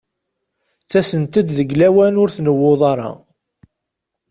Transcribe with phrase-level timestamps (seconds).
[0.83, 3.11] Ttasent-d deg lawan ur tnewwuḍ ara.